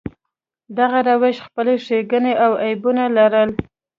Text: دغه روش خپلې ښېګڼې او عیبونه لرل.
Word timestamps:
دغه 0.77 0.99
روش 1.09 1.35
خپلې 1.45 1.73
ښېګڼې 1.85 2.33
او 2.45 2.51
عیبونه 2.63 3.03
لرل. 3.17 3.49